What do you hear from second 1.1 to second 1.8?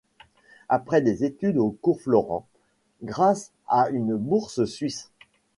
études au